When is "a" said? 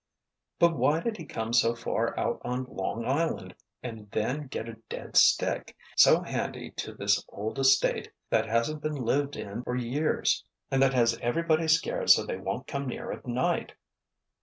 4.67-4.77